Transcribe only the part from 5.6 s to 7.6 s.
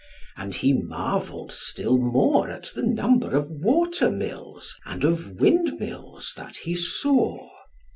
mills that he saw.